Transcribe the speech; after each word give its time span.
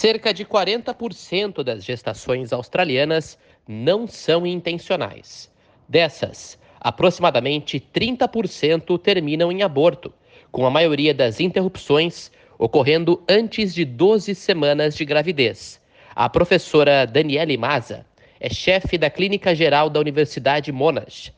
Cerca 0.00 0.32
de 0.32 0.46
40% 0.46 1.62
das 1.62 1.84
gestações 1.84 2.54
australianas 2.54 3.38
não 3.68 4.06
são 4.06 4.46
intencionais. 4.46 5.52
Dessas, 5.86 6.58
aproximadamente 6.80 7.78
30% 7.78 8.98
terminam 8.98 9.52
em 9.52 9.62
aborto, 9.62 10.10
com 10.50 10.64
a 10.64 10.70
maioria 10.70 11.12
das 11.12 11.38
interrupções 11.38 12.32
ocorrendo 12.58 13.22
antes 13.28 13.74
de 13.74 13.84
12 13.84 14.34
semanas 14.34 14.96
de 14.96 15.04
gravidez. 15.04 15.78
A 16.16 16.30
professora 16.30 17.04
Daniele 17.04 17.58
Maza 17.58 18.06
é 18.40 18.48
chefe 18.48 18.96
da 18.96 19.10
Clínica 19.10 19.54
Geral 19.54 19.90
da 19.90 20.00
Universidade 20.00 20.72
Monash. 20.72 21.30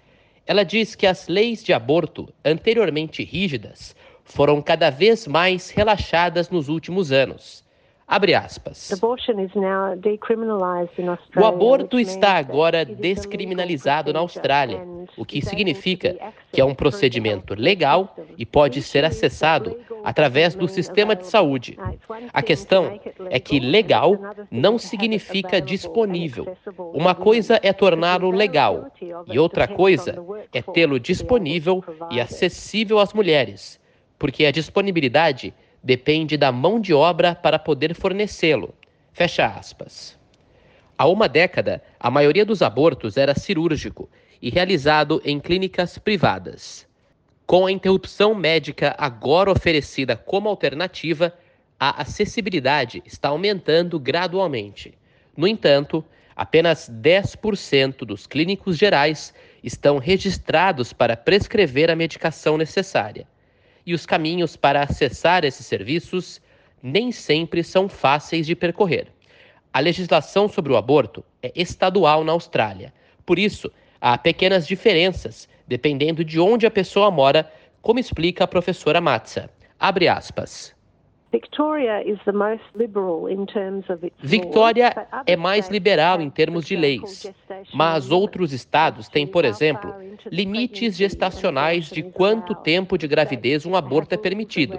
Ela 0.46 0.62
diz 0.62 0.94
que 0.94 1.08
as 1.08 1.26
leis 1.26 1.64
de 1.64 1.72
aborto, 1.72 2.32
anteriormente 2.44 3.24
rígidas, 3.24 3.96
foram 4.22 4.62
cada 4.62 4.88
vez 4.88 5.26
mais 5.26 5.68
relaxadas 5.70 6.49
nos 6.49 6.68
últimos 6.68 7.10
anos. 7.10 7.64
Abre 8.12 8.34
aspas. 8.34 8.90
O 11.34 11.44
aborto 11.46 11.98
está 11.98 12.32
agora 12.32 12.85
descriminalizado 12.85 14.12
na 14.12 14.18
Austrália, 14.18 14.86
o 15.16 15.25
que 15.25 15.40
significa 15.40 16.18
que 16.52 16.61
é 16.61 16.64
um 16.64 16.75
procedimento 16.75 17.54
legal 17.54 18.14
e 18.36 18.44
pode 18.44 18.82
ser 18.82 19.02
acessado 19.07 19.79
através 20.04 20.54
do 20.54 20.68
sistema 20.68 21.16
de 21.16 21.26
saúde. 21.26 21.79
A 22.35 22.43
questão 22.43 23.00
é 23.30 23.40
que 23.40 23.58
legal 23.58 24.18
não 24.50 24.79
significa 24.79 25.58
disponível. 25.58 26.54
Uma 26.93 27.14
coisa 27.14 27.58
é 27.63 27.72
torná-lo 27.72 28.30
legal 28.30 28.93
e 29.26 29.38
outra 29.38 29.66
coisa 29.66 30.22
é 30.52 30.60
tê-lo 30.60 31.00
disponível 31.00 31.82
e 32.10 32.20
acessível 32.20 32.98
às 32.98 33.14
mulheres, 33.14 33.80
porque 34.19 34.44
a 34.44 34.50
disponibilidade 34.50 35.55
depende 35.83 36.36
da 36.36 36.53
mão 36.53 36.81
de 36.81 36.95
obra 36.95 37.34
para 37.34 37.59
poder 37.59 37.95
fornecê-lo. 37.95 38.75
Fecha 39.12 39.47
aspas. 39.47 40.16
Há 40.97 41.06
uma 41.06 41.28
década, 41.28 41.83
a 41.98 42.11
maioria 42.11 42.44
dos 42.44 42.62
abortos 42.62 43.16
era 43.16 43.34
cirúrgico 43.34 44.08
e 44.41 44.50
realizado 44.50 45.20
em 45.24 45.41
clínicas 45.41 45.98
privadas. 45.98 46.86
Com 47.47 47.66
a 47.66 47.72
interrupção 47.72 48.34
médica 48.34 48.94
agora 48.97 49.50
oferecida 49.50 50.16
como 50.16 50.48
alternativa, 50.48 51.34
a 51.78 52.02
acessibilidade 52.02 53.02
está 53.05 53.28
aumentando 53.28 53.98
gradualmente. 53.98 54.94
No 55.36 55.48
entanto, 55.48 56.05
apenas 56.36 56.89
10% 56.89 58.05
dos 58.05 58.27
clínicos 58.27 58.78
gerais 58.78 59.34
estão 59.62 59.98
registrados 59.98 60.92
para 60.92 61.17
prescrever 61.17 61.91
a 61.91 61.96
medicação 61.96 62.56
necessária 62.56 63.27
e 63.84 63.94
os 63.94 64.06
caminhos 64.06 64.56
para 64.56 64.83
acessar 64.83 65.44
esses 65.44 65.66
serviços 65.66 66.41
nem 66.83 67.12
sempre 67.12 67.62
são 67.62 67.89
fáceis 67.89 68.47
de 68.47 68.55
percorrer. 68.55 69.08
A 69.72 69.80
legislação 69.80 70.48
sobre 70.48 70.72
o 70.72 70.77
aborto 70.77 71.24
é 71.42 71.52
estadual 71.55 72.24
na 72.24 72.33
Austrália. 72.33 72.92
Por 73.24 73.39
isso, 73.39 73.70
há 74.00 74.19
pequenas 74.19 74.66
diferenças 74.66 75.48
dependendo 75.66 76.24
de 76.24 76.39
onde 76.39 76.66
a 76.66 76.70
pessoa 76.70 77.11
mora, 77.11 77.50
como 77.80 77.98
explica 77.98 78.44
a 78.44 78.48
professora 78.48 79.00
Matza. 79.00 79.48
Abre 79.78 80.06
aspas. 80.08 80.74
Victoria 84.22 84.94
é 85.27 85.34
mais 85.34 85.69
liberal 85.70 86.20
em 86.20 86.28
termos 86.28 86.66
de 86.66 86.77
leis, 86.77 87.33
mas 87.72 88.11
outros 88.11 88.52
estados 88.52 89.08
têm, 89.08 89.27
por 89.27 89.47
exemplo, 89.47 89.94
limites 90.30 90.94
gestacionais 90.94 91.86
de 91.86 92.02
quanto 92.02 92.55
tempo 92.55 92.98
de 92.98 93.08
gravidez 93.08 93.64
um 93.64 93.74
aborto 93.74 94.14
é 94.14 94.19
permitido. 94.19 94.78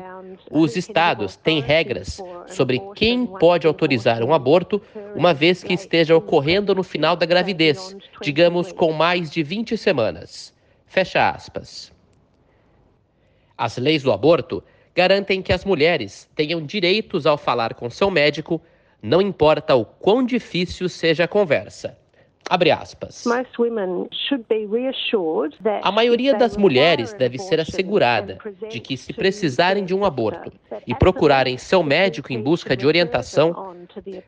Os 0.52 0.78
estados 0.78 1.36
têm 1.36 1.60
regras 1.60 2.22
sobre 2.46 2.80
quem 2.96 3.26
pode 3.26 3.66
autorizar 3.66 4.24
um 4.24 4.34
aborto, 4.34 4.80
uma 5.16 5.34
vez 5.34 5.64
que 5.64 5.74
esteja 5.74 6.16
ocorrendo 6.16 6.76
no 6.76 6.84
final 6.84 7.16
da 7.16 7.26
gravidez, 7.26 7.98
digamos 8.22 8.72
com 8.72 8.94
mais 8.94 9.32
de 9.32 9.42
20 9.42 9.76
semanas. 9.76 10.54
Fecha 10.86 11.32
aspas. 11.32 11.92
As 13.58 13.78
leis 13.78 14.04
do 14.04 14.12
aborto 14.12 14.64
garantem 14.96 15.42
que 15.42 15.54
as 15.54 15.66
mulheres 15.66 16.30
tenham 16.36 16.62
direitos 16.62 17.26
ao 17.26 17.38
falar 17.38 17.74
com 17.74 17.90
seu 17.90 18.12
médico, 18.12 18.62
não 19.02 19.22
importa 19.22 19.76
o 19.76 19.86
quão 19.86 20.26
difícil 20.26 20.88
seja 20.88 21.26
a 21.26 21.28
conversa. 21.28 21.98
Abre 22.50 22.72
aspas. 22.72 23.24
A 25.82 25.92
maioria 25.92 26.36
das 26.36 26.58
mulheres 26.58 27.14
deve 27.14 27.40
ser 27.40 27.60
assegurada 27.60 28.38
de 28.70 28.80
que, 28.80 28.98
se 28.98 29.14
precisarem 29.14 29.86
de 29.86 29.96
um 29.96 30.04
aborto 30.04 30.52
e 30.86 30.94
procurarem 30.94 31.58
seu 31.58 31.82
médico 31.82 32.34
em 32.34 32.42
busca 32.42 32.76
de 32.76 32.86
orientação, 32.86 33.76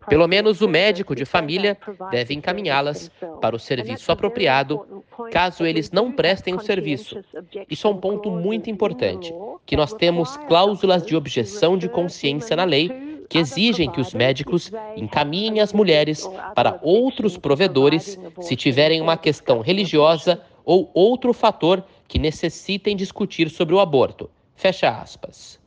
pelo 0.08 0.28
menos 0.28 0.62
o 0.62 0.68
médico 0.68 1.14
de 1.14 1.26
família 1.26 1.78
deve 2.10 2.34
encaminhá-las 2.34 3.12
para 3.42 3.56
o 3.56 3.60
serviço 3.60 4.12
apropriado, 4.12 5.04
caso 5.32 5.66
eles 5.66 5.92
não 5.92 6.12
prestem 6.12 6.56
o 6.56 6.60
serviço. 6.62 7.22
Isso 7.70 7.86
é 7.86 7.90
um 7.90 7.98
ponto 7.98 8.32
muito 8.32 8.70
importante, 8.70 9.34
que 9.66 9.76
nós 9.76 9.94
temos 9.94 10.38
cláusulas 10.48 11.06
de 11.06 11.16
objeção 11.16 11.78
de 11.78 11.90
consciência 11.90 12.56
na 12.56 12.64
lei 12.64 13.06
que 13.30 13.40
exigem 13.40 13.90
que 13.90 14.00
os 14.00 14.14
médicos 14.14 14.72
encaminhem 14.96 15.60
as 15.60 15.74
mulheres 15.74 16.30
para 16.54 16.80
outros 16.82 17.38
provedores 17.38 18.20
se 18.42 18.56
tiverem 18.56 19.02
uma 19.02 19.18
questão 19.18 19.62
religiosa 19.62 20.42
ou 20.64 20.92
outro 20.94 21.34
fator 21.34 21.84
que 22.08 22.20
necessitem 22.20 22.96
discutir 22.96 23.50
sobre 23.50 23.74
o 23.74 23.80
aborto. 23.80 24.30
Fecha 24.56 24.90
aspas. 24.90 25.60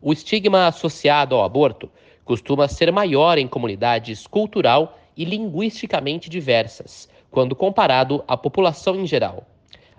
O 0.00 0.12
estigma 0.12 0.66
associado 0.66 1.34
ao 1.34 1.44
aborto 1.44 1.90
costuma 2.24 2.68
ser 2.68 2.92
maior 2.92 3.38
em 3.38 3.48
comunidades 3.48 4.26
cultural 4.26 4.98
e 5.16 5.24
linguisticamente 5.24 6.30
diversas, 6.30 7.08
quando 7.30 7.56
comparado 7.56 8.24
à 8.26 8.36
população 8.36 8.96
em 8.96 9.06
geral. 9.06 9.46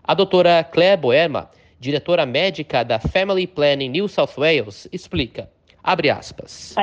A 0.03 0.13
doutora 0.13 0.63
Claire 0.63 0.99
Boerma, 0.99 1.49
diretora 1.81 2.27
médica 2.27 2.85
da 2.85 2.99
Family 2.99 3.47
Planning 3.47 3.89
New 3.89 4.07
South 4.07 4.37
Wales, 4.37 4.87
explica. 4.93 5.49
Abre 5.83 6.11
aspas. 6.11 6.75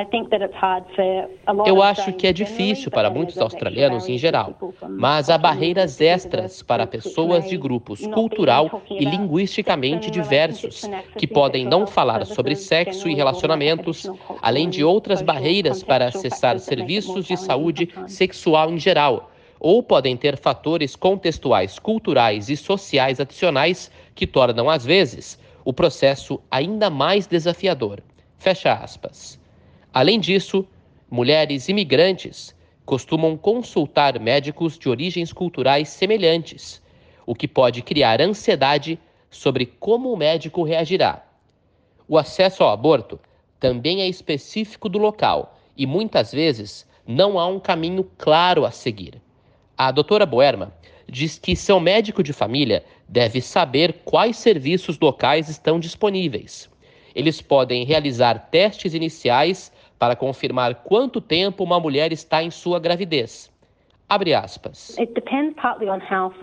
Eu 1.65 1.81
acho 1.81 2.13
que 2.15 2.27
é 2.27 2.33
difícil 2.33 2.91
para 2.91 3.09
muitos 3.09 3.39
australianos 3.39 4.09
em 4.09 4.19
geral, 4.19 4.59
mas 4.89 5.31
há 5.31 5.39
barreiras 5.39 6.01
extras 6.01 6.65
para 6.65 6.85
pessoas 6.85 7.49
de 7.49 7.57
grupos 7.57 8.05
cultural 8.09 8.83
e 8.91 9.05
linguisticamente 9.05 10.11
diversos, 10.11 10.83
que 11.17 11.29
podem 11.29 11.65
não 11.65 11.87
falar 11.87 12.27
sobre 12.27 12.57
sexo 12.57 13.09
e 13.09 13.15
relacionamentos, 13.15 14.11
além 14.43 14.69
de 14.69 14.83
outras 14.83 15.23
barreiras 15.23 15.81
para 15.81 16.07
acessar 16.09 16.59
serviços 16.59 17.25
de 17.25 17.37
saúde 17.37 17.89
sexual 18.09 18.73
em 18.73 18.79
geral, 18.81 19.31
ou 19.61 19.81
podem 19.81 20.17
ter 20.17 20.37
fatores 20.37 20.97
contextuais 20.97 21.79
culturais 21.79 22.49
e 22.49 22.57
sociais 22.57 23.21
adicionais 23.21 23.91
que 24.19 24.27
tornam, 24.27 24.69
às 24.69 24.85
vezes, 24.85 25.39
o 25.65 25.73
processo 25.73 26.41
ainda 26.51 26.91
mais 26.91 27.29
desafiador. 27.29 28.03
Fecha 28.37 28.73
aspas. 28.73 29.39
Além 29.95 30.19
disso, 30.19 30.67
mulheres 31.09 31.69
imigrantes 31.69 32.53
costumam 32.85 33.37
consultar 33.37 34.19
médicos 34.19 34.77
de 34.77 34.89
origens 34.89 35.33
culturais 35.33 35.89
semelhantes, 35.89 36.83
o 37.25 37.33
que 37.33 37.47
pode 37.47 37.81
criar 37.81 38.21
ansiedade 38.21 38.99
sobre 39.31 39.67
como 39.67 40.13
o 40.13 40.17
médico 40.17 40.65
reagirá. 40.65 41.25
O 42.09 42.19
acesso 42.19 42.65
ao 42.65 42.71
aborto 42.71 43.21
também 43.61 44.01
é 44.03 44.09
específico 44.09 44.89
do 44.89 44.99
local 44.99 45.57
e 45.77 45.87
muitas 45.87 46.33
vezes 46.33 46.85
não 47.07 47.39
há 47.39 47.47
um 47.47 47.61
caminho 47.61 48.11
claro 48.19 48.67
a 48.67 48.73
seguir. 48.73 49.23
A 49.77 49.93
doutora 49.93 50.27
Boerma 50.27 50.73
diz 51.09 51.39
que 51.39 51.55
seu 51.55 51.79
médico 51.79 52.21
de 52.21 52.33
família 52.33 52.85
deve 53.09 53.41
saber 53.41 54.01
quais 54.05 54.37
serviços 54.37 54.99
locais 54.99 55.49
estão 55.49 55.81
disponíveis 55.81 56.69
eles 57.19 57.43
podem 57.43 57.85
realizar 57.85 58.49
testes 58.49 58.95
iniciais 58.95 59.73
para 59.99 60.15
confirmar 60.15 60.85
quanto 60.85 61.21
tempo 61.21 61.65
uma 61.65 61.81
mulher 61.81 62.13
está 62.13 62.45
em 62.45 62.51
sua 62.51 62.79
gravidez. 62.79 63.51
Abre 64.09 64.33
aspas. 64.33 64.97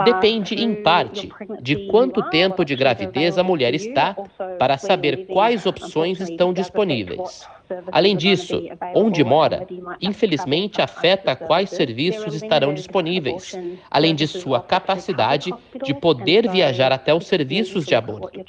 Depende, 0.06 0.54
em 0.56 0.84
parte, 0.84 1.32
de 1.60 1.88
quanto 1.88 2.22
tempo 2.30 2.64
de 2.64 2.76
gravidez 2.76 3.40
a 3.40 3.44
mulher 3.44 3.74
está 3.74 4.16
para 4.60 4.78
saber 4.78 5.26
quais 5.26 5.66
opções 5.66 6.20
estão 6.20 6.54
disponíveis. 6.54 7.48
Além 7.92 8.16
disso, 8.16 8.62
onde 8.94 9.24
mora, 9.24 9.66
infelizmente 10.00 10.80
afeta 10.80 11.36
quais 11.36 11.72
serviços 11.72 12.36
estarão 12.36 12.72
disponíveis, 12.74 13.58
além 13.90 14.14
de 14.14 14.28
sua 14.28 14.62
capacidade 14.62 15.52
de 15.84 15.94
poder 15.96 16.48
viajar 16.48 16.92
até 16.92 17.14
os 17.16 17.26
serviços 17.26 17.86
de 17.86 17.96
aborto. 17.96 18.40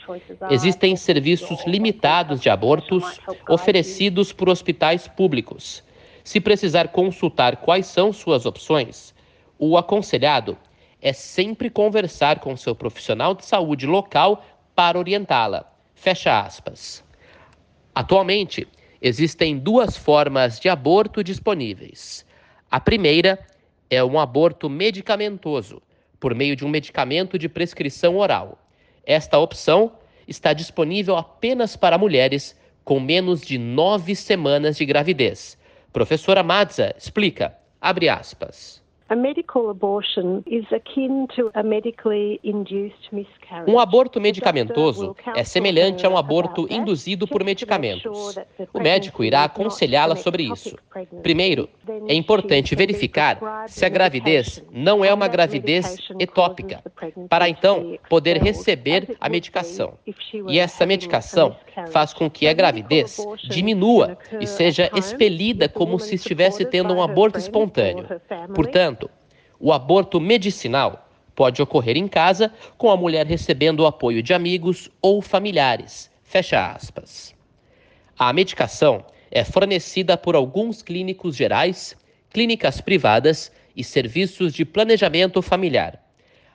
Existem 0.51 0.95
serviços 0.95 1.65
limitados 1.67 2.41
de 2.41 2.51
abortos 2.51 3.19
oferecidos 3.49 4.31
por 4.31 4.51
hospitais 4.51 5.09
públicos. 5.09 5.86
Se 6.27 6.41
precisar 6.41 6.89
consultar 6.89 7.59
quais 7.59 7.87
são 7.87 8.13
suas 8.13 8.47
opções, 8.47 9.15
o 9.61 9.79
aconselhado 9.79 10.59
é 11.01 11.13
sempre 11.13 11.71
conversar 11.71 12.41
com 12.41 12.57
seu 12.57 12.75
profissional 12.75 13.33
de 13.33 13.47
saúde 13.47 13.87
local 13.87 14.45
para 14.75 14.99
orientá-la. 14.99 15.73
Fecha 15.95 16.41
aspas. 16.41 17.05
Atualmente, 17.95 18.67
Existem 19.01 19.57
duas 19.57 19.97
formas 19.97 20.59
de 20.59 20.69
aborto 20.69 21.23
disponíveis. 21.23 22.25
A 22.69 22.81
primeira 22.81 23.39
é 23.91 24.03
um 24.03 24.19
aborto 24.19 24.69
medicamentoso, 24.69 25.81
por 26.19 26.35
meio 26.35 26.57
de 26.57 26.65
um 26.65 26.69
medicamento 26.69 27.39
de 27.39 27.49
prescrição 27.49 28.17
oral. 28.17 28.59
Esta 29.05 29.39
opção 29.39 29.93
está 30.27 30.53
disponível 30.53 31.17
apenas 31.17 31.77
para 31.77 31.97
mulheres 31.97 32.59
com 32.83 32.99
menos 32.99 33.43
de 33.43 33.59
nove 33.59 34.17
semanas 34.17 34.77
de 34.77 34.85
gravidez. 34.85 35.59
Professora 35.97 36.43
Mazza 36.43 36.91
explica, 36.91 37.57
abre 37.81 38.11
aspas. 38.11 38.83
Um 43.69 43.79
aborto 43.79 44.21
medicamentoso 44.21 45.15
é 45.37 45.45
semelhante 45.45 46.05
a 46.05 46.09
um 46.11 46.17
aborto 46.17 46.67
induzido 46.69 47.27
por 47.27 47.45
medicamentos. 47.45 48.37
O 48.75 48.81
médico 48.81 49.23
irá 49.23 49.45
aconselhá-la 49.45 50.17
sobre 50.17 50.45
isso. 50.45 50.77
Primeiro, 51.23 51.69
é 52.09 52.15
importante 52.15 52.75
verificar 52.75 53.39
se 53.69 53.85
a 53.85 53.89
gravidez 53.89 54.65
não 54.73 55.05
é 55.05 55.15
uma 55.15 55.29
gravidez 55.29 55.99
etópica, 56.19 56.83
para 57.29 57.49
então 57.49 57.97
poder 58.09 58.39
receber 58.39 59.17
a 59.21 59.29
medicação. 59.29 59.95
E 60.49 60.59
essa 60.59 60.85
medicação 60.85 61.57
faz 61.91 62.13
com 62.13 62.29
que 62.29 62.49
a 62.49 62.53
gravidez 62.53 63.19
diminua 63.45 64.19
e 64.41 64.47
seja 64.47 64.91
expelida 64.97 65.69
como 65.69 65.99
se 66.01 66.17
estivesse 66.17 66.65
tendo 66.65 66.93
um 66.93 67.03
aborto 67.03 67.39
espontâneo. 67.39 68.07
Portanto, 68.55 68.96
o 69.59 69.73
aborto 69.73 70.21
medicinal 70.21 71.09
pode 71.35 71.61
ocorrer 71.61 71.97
em 71.97 72.09
casa, 72.09 72.53
com 72.79 72.91
a 72.91 72.97
mulher 72.97 73.27
recebendo 73.27 73.81
o 73.81 73.87
apoio 73.87 74.23
de 74.23 74.33
amigos 74.33 74.91
ou 75.03 75.21
familiares. 75.21 76.11
Fecha 76.23 76.73
aspas. 76.73 77.35
A 78.19 78.33
medicação 78.33 79.05
é 79.31 79.45
fornecida 79.45 80.17
por 80.17 80.35
alguns 80.35 80.83
clínicos 80.83 81.37
gerais, 81.37 81.95
clínicas 82.31 82.81
privadas 82.81 83.53
e 83.77 83.85
serviços 83.85 84.55
de 84.55 84.65
planejamento 84.65 85.43
familiar. 85.43 86.03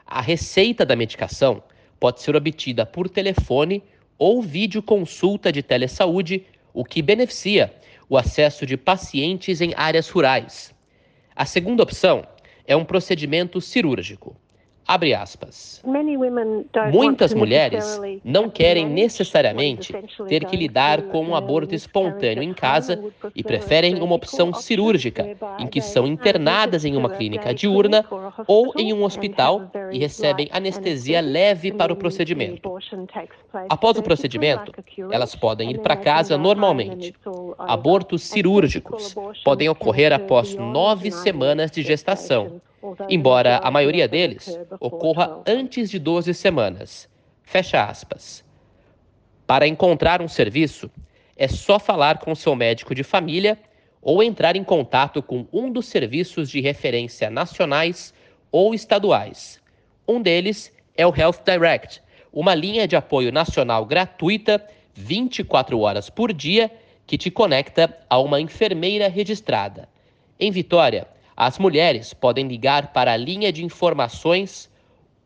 A 0.05 0.19
receita 0.19 0.85
da 0.85 0.95
medicação 0.95 1.61
pode 1.99 2.21
ser 2.21 2.35
obtida 2.35 2.85
por 2.85 3.07
telefone 3.07 3.83
ou 4.17 4.41
videoconsulta 4.41 5.51
de 5.51 5.61
telesaúde, 5.61 6.45
o 6.73 6.83
que 6.83 7.01
beneficia 7.01 7.73
o 8.09 8.17
acesso 8.17 8.65
de 8.65 8.75
pacientes 8.75 9.61
em 9.61 9.73
áreas 9.75 10.09
rurais. 10.09 10.73
A 11.35 11.45
segunda 11.45 11.83
opção 11.83 12.25
é 12.65 12.75
um 12.75 12.85
procedimento 12.85 13.61
cirúrgico. 13.61 14.35
Abre 14.93 15.13
aspas. 15.13 15.81
Muitas 16.91 17.33
mulheres 17.33 17.97
não 18.25 18.49
querem 18.49 18.85
necessariamente 18.85 19.93
ter 20.27 20.43
que 20.43 20.57
lidar 20.57 21.03
com 21.03 21.23
um 21.23 21.33
aborto 21.33 21.73
espontâneo 21.73 22.43
em 22.43 22.53
casa 22.53 23.01
e 23.33 23.41
preferem 23.41 24.01
uma 24.01 24.15
opção 24.15 24.53
cirúrgica, 24.53 25.25
em 25.57 25.65
que 25.65 25.79
são 25.79 26.05
internadas 26.05 26.83
em 26.83 26.97
uma 26.97 27.09
clínica 27.09 27.53
diurna 27.53 28.03
ou 28.45 28.73
em 28.77 28.91
um 28.91 29.05
hospital 29.05 29.71
e 29.93 29.97
recebem 29.97 30.49
anestesia 30.51 31.21
leve 31.21 31.71
para 31.71 31.93
o 31.93 31.95
procedimento. 31.95 32.69
Após 33.69 33.97
o 33.97 34.03
procedimento, 34.03 34.73
elas 35.09 35.33
podem 35.35 35.71
ir 35.71 35.79
para 35.79 35.95
casa 35.95 36.37
normalmente. 36.37 37.15
Abortos 37.59 38.23
cirúrgicos 38.23 39.15
podem 39.45 39.69
ocorrer 39.69 40.11
após 40.11 40.53
nove 40.53 41.11
semanas 41.11 41.71
de 41.71 41.81
gestação 41.81 42.59
embora 43.09 43.57
a 43.57 43.69
maioria 43.69 44.07
deles 44.07 44.59
ocorra 44.79 45.41
antes 45.47 45.89
de 45.89 45.99
12 45.99 46.33
semanas. 46.33 47.09
Fecha 47.43 47.83
aspas. 47.83 48.43
Para 49.45 49.67
encontrar 49.67 50.21
um 50.21 50.27
serviço, 50.27 50.89
é 51.35 51.47
só 51.47 51.79
falar 51.79 52.19
com 52.19 52.33
seu 52.33 52.55
médico 52.55 52.95
de 52.95 53.03
família 53.03 53.57
ou 54.01 54.23
entrar 54.23 54.55
em 54.55 54.63
contato 54.63 55.21
com 55.21 55.45
um 55.51 55.71
dos 55.71 55.87
serviços 55.87 56.49
de 56.49 56.61
referência 56.61 57.29
nacionais 57.29 58.13
ou 58.51 58.73
estaduais. 58.73 59.61
Um 60.07 60.21
deles 60.21 60.73
é 60.95 61.05
o 61.05 61.15
Health 61.15 61.43
Direct, 61.45 62.01
uma 62.33 62.55
linha 62.55 62.87
de 62.87 62.95
apoio 62.95 63.31
nacional 63.31 63.85
gratuita 63.85 64.65
24 64.93 65.79
horas 65.79 66.09
por 66.09 66.33
dia 66.33 66.71
que 67.05 67.17
te 67.17 67.29
conecta 67.29 67.97
a 68.09 68.19
uma 68.19 68.39
enfermeira 68.39 69.07
registrada. 69.07 69.87
Em 70.39 70.51
Vitória, 70.51 71.07
as 71.43 71.57
mulheres 71.57 72.13
podem 72.13 72.47
ligar 72.47 72.93
para 72.93 73.13
a 73.13 73.17
linha 73.17 73.51
de 73.51 73.65
informações 73.65 74.69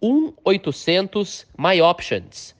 1-800 0.02 1.46
My 1.58 1.82
Options. 1.82 2.56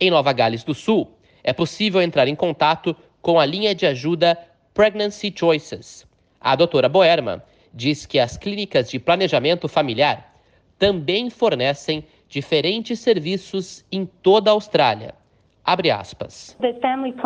Em 0.00 0.10
Nova 0.10 0.32
Gales 0.32 0.64
do 0.64 0.72
Sul, 0.72 1.12
é 1.44 1.52
possível 1.52 2.00
entrar 2.00 2.26
em 2.26 2.34
contato 2.34 2.96
com 3.20 3.38
a 3.38 3.44
linha 3.44 3.74
de 3.74 3.84
ajuda 3.84 4.38
Pregnancy 4.72 5.30
Choices. 5.36 6.06
A 6.40 6.56
doutora 6.56 6.88
Boerman 6.88 7.42
diz 7.74 8.06
que 8.06 8.18
as 8.18 8.38
clínicas 8.38 8.88
de 8.88 8.98
planejamento 8.98 9.68
familiar 9.68 10.34
também 10.78 11.28
fornecem 11.28 12.02
diferentes 12.30 12.98
serviços 12.98 13.84
em 13.92 14.06
toda 14.06 14.48
a 14.48 14.54
Austrália. 14.54 15.14
Abre 15.66 15.90
aspas. 15.90 16.56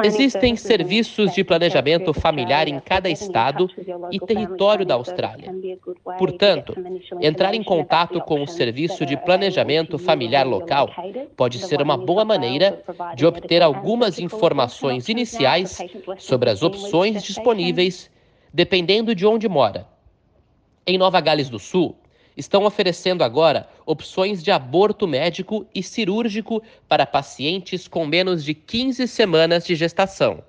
Existem 0.02 0.56
serviços 0.56 1.34
de 1.34 1.44
planejamento 1.44 2.14
familiar 2.14 2.66
em 2.68 2.80
cada 2.80 3.10
estado 3.10 3.68
e 4.10 4.18
território 4.18 4.86
da 4.86 4.94
Austrália. 4.94 5.52
Portanto, 6.18 6.74
entrar 7.20 7.54
em 7.54 7.62
contato 7.62 8.18
com 8.22 8.42
o 8.42 8.46
serviço 8.46 9.04
de 9.04 9.14
planejamento 9.14 9.98
familiar 9.98 10.46
local 10.46 10.88
pode 11.36 11.58
ser 11.58 11.82
uma 11.82 11.98
boa 11.98 12.24
maneira 12.24 12.82
de 13.14 13.26
obter 13.26 13.60
algumas 13.62 14.18
informações 14.18 15.10
iniciais 15.10 15.78
sobre 16.16 16.48
as 16.48 16.62
opções 16.62 17.22
disponíveis, 17.22 18.10
dependendo 18.54 19.14
de 19.14 19.26
onde 19.26 19.50
mora. 19.50 19.86
Em 20.86 20.96
Nova 20.96 21.20
Gales 21.20 21.50
do 21.50 21.58
Sul, 21.58 21.94
estão 22.40 22.64
oferecendo 22.64 23.22
agora 23.22 23.68
opções 23.84 24.42
de 24.42 24.50
aborto 24.50 25.06
médico 25.06 25.66
e 25.74 25.82
cirúrgico 25.82 26.62
para 26.88 27.06
pacientes 27.06 27.86
com 27.86 28.06
menos 28.06 28.42
de 28.42 28.54
15 28.54 29.06
semanas 29.06 29.64
de 29.66 29.74
gestação. 29.74 30.42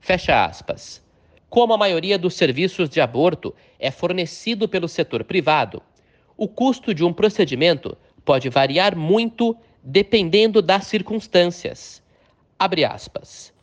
Fecha 0.00 0.44
aspas. 0.44 1.02
Como 1.48 1.72
a 1.72 1.78
maioria 1.78 2.18
dos 2.18 2.34
serviços 2.34 2.90
de 2.90 3.00
aborto 3.00 3.54
é 3.78 3.90
fornecido 3.90 4.68
pelo 4.68 4.88
setor 4.88 5.22
privado, 5.24 5.80
o 6.36 6.48
custo 6.48 6.92
de 6.92 7.04
um 7.04 7.12
procedimento 7.12 7.96
pode 8.24 8.48
variar 8.48 8.96
muito 8.96 9.56
dependendo 9.82 10.60
das 10.60 10.86
circunstâncias. 10.88 12.02
Abre 12.58 12.84
aspas. 12.84 13.54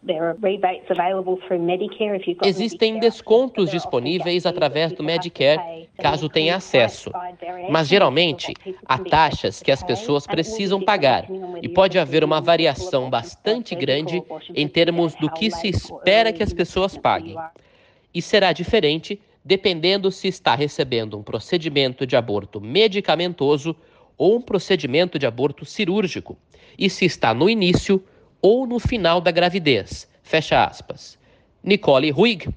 Existem 2.47 2.99
descontos 2.99 3.71
disponíveis 3.71 4.45
através 4.45 4.91
do 4.91 5.03
Medicare, 5.03 5.72
caso 5.97 6.27
tenha 6.27 6.55
acesso, 6.55 7.11
mas 7.69 7.87
geralmente 7.87 8.53
há 8.85 8.97
taxas 8.97 9.61
que 9.61 9.71
as 9.71 9.83
pessoas 9.83 10.25
precisam 10.25 10.81
pagar 10.81 11.27
e 11.61 11.69
pode 11.69 11.99
haver 11.99 12.23
uma 12.23 12.41
variação 12.41 13.09
bastante 13.09 13.75
grande 13.75 14.21
em 14.53 14.67
termos 14.67 15.13
do 15.15 15.29
que 15.29 15.51
se 15.51 15.67
espera 15.67 16.33
que 16.33 16.43
as 16.43 16.53
pessoas 16.53 16.97
paguem. 16.97 17.35
E 18.13 18.21
será 18.21 18.51
diferente 18.51 19.21
dependendo 19.45 20.09
se 20.11 20.27
está 20.27 20.55
recebendo 20.55 21.17
um 21.17 21.23
procedimento 21.23 22.07
de 22.07 22.15
aborto 22.15 22.61
medicamentoso 22.61 23.75
ou 24.17 24.37
um 24.37 24.41
procedimento 24.41 25.19
de 25.19 25.25
aborto 25.25 25.65
cirúrgico, 25.65 26.37
e 26.77 26.89
se 26.89 27.05
está 27.05 27.33
no 27.33 27.49
início 27.49 28.03
ou 28.41 28.65
no 28.65 28.79
final 28.79 29.19
da 29.19 29.31
gravidez. 29.31 30.07
Fecha 30.21 30.63
aspas. 30.63 31.17
Nicole 31.63 32.09
Ruig 32.09 32.47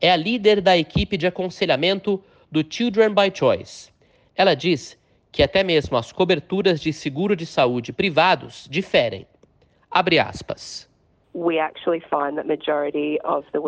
é 0.00 0.10
a 0.10 0.16
líder 0.16 0.60
da 0.60 0.76
equipe 0.76 1.16
de 1.16 1.26
aconselhamento 1.26 2.22
do 2.52 2.62
Children 2.62 3.14
by 3.14 3.32
Choice. 3.34 3.90
Ela 4.36 4.54
diz 4.54 4.98
que 5.32 5.42
até 5.42 5.64
mesmo 5.64 5.96
as 5.96 6.12
coberturas 6.12 6.82
de 6.82 6.92
seguro 6.92 7.34
de 7.34 7.46
saúde 7.46 7.94
privados 7.94 8.68
diferem. 8.70 9.26
Abre 9.90 10.18
aspas. 10.18 10.86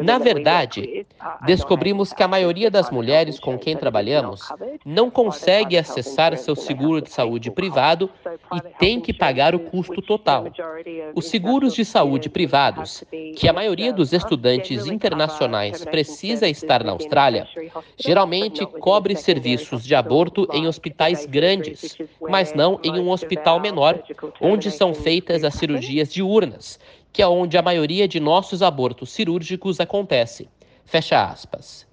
Na 0.02 0.18
verdade, 0.18 1.06
descobrimos 1.46 2.12
que 2.12 2.22
a 2.22 2.28
maioria 2.28 2.70
das 2.70 2.90
mulheres 2.90 3.40
com 3.40 3.58
quem 3.58 3.74
trabalhamos 3.74 4.42
não 4.84 5.10
consegue 5.10 5.78
acessar 5.78 6.36
seu 6.36 6.54
seguro 6.54 7.00
de 7.00 7.10
saúde 7.10 7.50
privado 7.50 8.10
e 8.54 8.60
tem 8.78 9.00
que 9.00 9.14
pagar 9.14 9.54
o 9.54 9.60
custo 9.60 10.02
total. 10.02 10.44
Os 11.14 11.28
seguros 11.28 11.74
de 11.74 11.86
saúde 11.86 12.28
privados, 12.28 13.02
que 13.34 13.48
a 13.48 13.52
maioria 13.52 13.94
dos 13.94 14.12
estudantes 14.12 14.86
internacionais 14.86 15.82
precisa 15.86 16.46
estar 16.46 16.84
na 16.84 16.92
Austrália, 16.92 17.48
geralmente 17.96 18.66
cobre 18.66 19.16
serviços 19.16 19.84
de 19.84 19.94
aborto 19.94 20.46
em 20.52 20.66
hospitais 20.66 21.24
grandes, 21.24 21.96
mas 22.20 22.52
não 22.52 22.78
em 22.84 23.00
um 23.00 23.10
hospital 23.10 23.58
menor, 23.58 24.02
onde 24.38 24.70
são 24.70 24.92
feitas 24.92 25.44
as 25.44 25.54
cirurgias 25.54 26.12
diurnas 26.12 26.78
que 27.14 27.22
é 27.22 27.28
onde 27.28 27.56
a 27.56 27.62
maioria 27.62 28.08
de 28.08 28.18
nossos 28.18 28.60
abortos 28.60 29.12
cirúrgicos 29.12 29.78
acontece. 29.78 30.48
Fecha 30.84 31.24
aspas. 31.24 31.86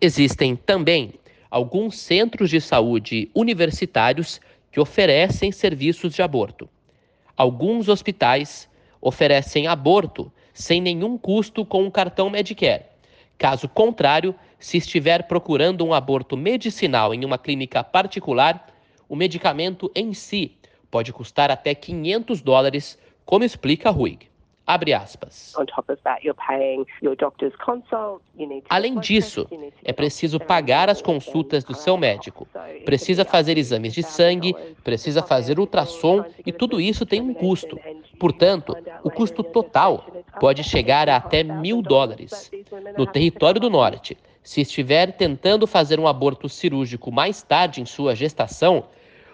Existem 0.00 0.56
também 0.56 1.12
alguns 1.50 1.98
centros 1.98 2.48
de 2.48 2.58
saúde 2.58 3.30
universitários 3.34 4.40
que 4.72 4.80
oferecem 4.80 5.52
serviços 5.52 6.14
de 6.14 6.22
aborto. 6.22 6.66
Alguns 7.36 7.90
hospitais 7.90 8.66
oferecem 9.02 9.66
aborto 9.66 10.32
sem 10.54 10.80
nenhum 10.80 11.18
custo 11.18 11.62
com 11.62 11.86
o 11.86 11.90
cartão 11.90 12.30
Medicare. 12.30 12.86
Caso 13.36 13.68
contrário, 13.68 14.34
se 14.58 14.78
estiver 14.78 15.24
procurando 15.24 15.84
um 15.84 15.92
aborto 15.92 16.38
medicinal 16.38 17.12
em 17.12 17.22
uma 17.22 17.36
clínica 17.36 17.84
particular, 17.84 18.66
o 19.06 19.14
medicamento 19.14 19.92
em 19.94 20.14
si 20.14 20.56
pode 20.90 21.12
custar 21.12 21.50
até 21.50 21.74
500 21.74 22.40
dólares, 22.40 22.98
como 23.26 23.44
explica 23.44 23.90
Ruig. 23.90 24.27
Abre 24.68 24.92
aspas. 24.92 25.54
Além 28.68 29.00
disso, 29.00 29.48
é 29.82 29.94
preciso 29.94 30.38
pagar 30.38 30.90
as 30.90 31.00
consultas 31.00 31.64
do 31.64 31.72
seu 31.72 31.96
médico. 31.96 32.46
Precisa 32.84 33.24
fazer 33.24 33.56
exames 33.56 33.94
de 33.94 34.02
sangue, 34.02 34.54
precisa 34.84 35.22
fazer 35.22 35.58
ultrassom 35.58 36.22
e 36.44 36.52
tudo 36.52 36.82
isso 36.82 37.06
tem 37.06 37.18
um 37.18 37.32
custo. 37.32 37.80
Portanto, 38.20 38.76
o 39.02 39.10
custo 39.10 39.42
total 39.42 40.04
pode 40.38 40.62
chegar 40.62 41.08
a 41.08 41.16
até 41.16 41.42
mil 41.42 41.80
dólares. 41.80 42.50
No 42.94 43.06
território 43.06 43.58
do 43.58 43.70
Norte, 43.70 44.18
se 44.42 44.60
estiver 44.60 45.12
tentando 45.16 45.66
fazer 45.66 45.98
um 45.98 46.06
aborto 46.06 46.46
cirúrgico 46.46 47.10
mais 47.10 47.42
tarde 47.42 47.80
em 47.80 47.86
sua 47.86 48.14
gestação, 48.14 48.84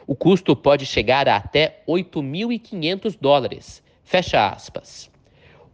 o 0.07 0.15
custo 0.15 0.55
pode 0.55 0.87
chegar 0.87 1.27
a 1.27 1.39
até 1.39 1.83
8.500 1.89 3.19
dólares. 3.21 3.83
Fecha 4.05 4.49
aspas. 4.49 5.13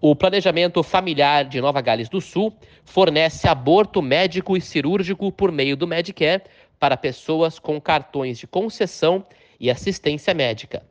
O 0.02 0.16
Planejamento 0.16 0.82
Familiar 0.82 1.44
de 1.44 1.60
Nova 1.60 1.82
Gales 1.82 2.08
do 2.08 2.22
Sul 2.22 2.56
fornece 2.86 3.46
aborto 3.46 4.00
médico 4.00 4.56
e 4.56 4.60
cirúrgico 4.60 5.30
por 5.30 5.52
meio 5.52 5.76
do 5.76 5.86
Medicare 5.86 6.44
para 6.78 6.96
pessoas 6.96 7.58
com 7.58 7.78
cartões 7.78 8.38
de 8.38 8.46
concessão 8.46 9.26
e 9.60 9.70
assistência 9.70 10.32
médica. 10.32 10.82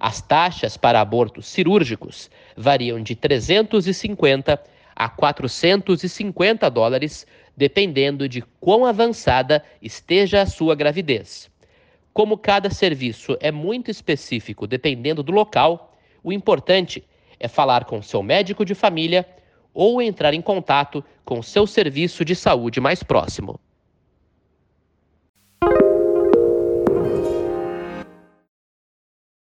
As 0.00 0.20
taxas 0.20 0.76
para 0.76 1.00
abortos 1.00 1.46
cirúrgicos 1.46 2.28
variam 2.56 3.00
de 3.00 3.14
350 3.14 4.60
a 4.96 5.08
450 5.08 6.68
dólares, 6.68 7.24
dependendo 7.56 8.28
de 8.28 8.42
quão 8.58 8.84
avançada 8.84 9.62
esteja 9.80 10.42
a 10.42 10.46
sua 10.46 10.74
gravidez. 10.74 11.48
Como 12.12 12.36
cada 12.36 12.68
serviço 12.68 13.36
é 13.38 13.52
muito 13.52 13.92
específico 13.92 14.66
dependendo 14.66 15.22
do 15.22 15.30
local, 15.30 15.96
o 16.24 16.32
importante 16.32 17.04
é 17.04 17.15
é 17.38 17.48
falar 17.48 17.84
com 17.84 18.02
seu 18.02 18.22
médico 18.22 18.64
de 18.64 18.74
família 18.74 19.26
ou 19.72 20.00
entrar 20.00 20.32
em 20.32 20.40
contato 20.40 21.04
com 21.24 21.42
seu 21.42 21.66
serviço 21.66 22.24
de 22.24 22.34
saúde 22.34 22.80
mais 22.80 23.02
próximo. 23.02 23.60